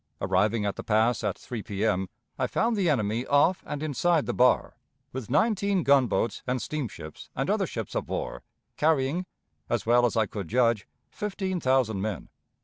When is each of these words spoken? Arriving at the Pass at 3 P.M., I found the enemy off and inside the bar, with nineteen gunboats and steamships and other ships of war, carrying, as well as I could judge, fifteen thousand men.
Arriving 0.19 0.65
at 0.65 0.77
the 0.77 0.83
Pass 0.83 1.23
at 1.23 1.37
3 1.37 1.61
P.M., 1.61 2.09
I 2.39 2.47
found 2.47 2.75
the 2.75 2.89
enemy 2.89 3.23
off 3.27 3.63
and 3.67 3.83
inside 3.83 4.25
the 4.25 4.33
bar, 4.33 4.75
with 5.13 5.29
nineteen 5.29 5.83
gunboats 5.83 6.41
and 6.47 6.59
steamships 6.59 7.29
and 7.35 7.51
other 7.51 7.67
ships 7.67 7.93
of 7.93 8.09
war, 8.09 8.41
carrying, 8.77 9.27
as 9.69 9.85
well 9.85 10.07
as 10.07 10.17
I 10.17 10.25
could 10.25 10.47
judge, 10.47 10.87
fifteen 11.11 11.59
thousand 11.59 12.01
men. 12.01 12.29